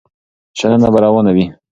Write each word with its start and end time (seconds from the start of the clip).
شننه 0.59 0.87
به 0.93 0.99
روانه 1.05 1.31
وي. 1.35 1.45